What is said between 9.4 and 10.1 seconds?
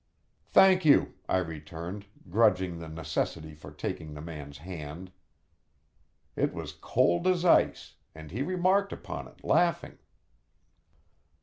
laughing.